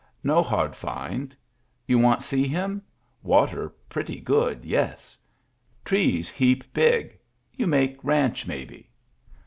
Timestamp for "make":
7.67-8.03